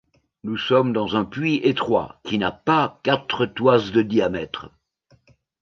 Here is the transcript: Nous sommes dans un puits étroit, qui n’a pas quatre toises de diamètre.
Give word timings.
Nous 0.43 0.57
sommes 0.57 0.93
dans 0.93 1.15
un 1.15 1.25
puits 1.25 1.57
étroit, 1.57 2.19
qui 2.23 2.39
n’a 2.39 2.51
pas 2.51 2.99
quatre 3.03 3.45
toises 3.45 3.91
de 3.91 4.01
diamètre. 4.01 4.71